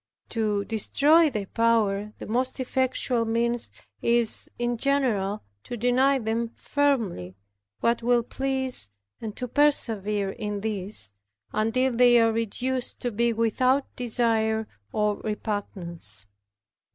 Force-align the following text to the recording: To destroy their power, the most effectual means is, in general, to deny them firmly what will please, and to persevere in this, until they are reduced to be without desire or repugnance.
To 0.29 0.65
destroy 0.65 1.29
their 1.29 1.45
power, 1.45 2.13
the 2.17 2.25
most 2.25 2.59
effectual 2.59 3.23
means 3.23 3.69
is, 4.01 4.49
in 4.57 4.77
general, 4.77 5.43
to 5.65 5.77
deny 5.77 6.17
them 6.17 6.49
firmly 6.55 7.35
what 7.81 8.01
will 8.01 8.23
please, 8.23 8.89
and 9.21 9.35
to 9.37 9.47
persevere 9.47 10.31
in 10.31 10.61
this, 10.61 11.13
until 11.53 11.93
they 11.93 12.19
are 12.19 12.31
reduced 12.31 12.99
to 13.01 13.11
be 13.11 13.31
without 13.31 13.95
desire 13.95 14.67
or 14.91 15.17
repugnance. 15.17 16.25